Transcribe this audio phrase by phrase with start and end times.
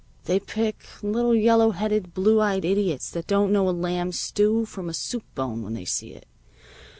[0.25, 4.89] They pick little yellow headed, blue eyed idiots that don't know a lamb stew from
[4.89, 6.25] a soup bone when they see it.